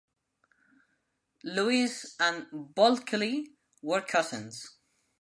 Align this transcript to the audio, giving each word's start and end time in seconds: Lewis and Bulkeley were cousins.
Lewis 1.43 2.15
and 2.19 2.47
Bulkeley 2.51 3.51
were 3.83 4.01
cousins. 4.01 4.77